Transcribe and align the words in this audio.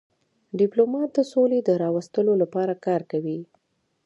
ډيپلومات 0.59 1.09
د 1.13 1.19
سولي 1.31 1.59
د 1.63 1.69
راوستلو 1.83 2.33
لپاره 2.41 2.73
کار 2.85 3.01
کوي. 3.11 3.39